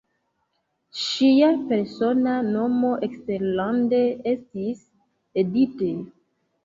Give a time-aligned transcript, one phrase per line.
[1.01, 4.03] Ŝia persona nomo eksterlande
[4.35, 4.85] estis
[5.43, 5.85] "Edith".